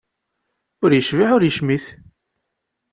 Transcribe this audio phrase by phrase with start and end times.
[0.83, 1.85] Ur yecbiḥ ur yecmit.